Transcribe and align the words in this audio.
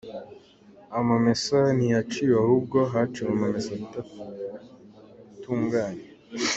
Amamesa 0.99 1.57
ntiyaciwe 1.75 2.35
ahubwo 2.43 2.77
haciwe 2.93 3.29
amamesa 3.35 3.69
adatunganye 3.79 6.03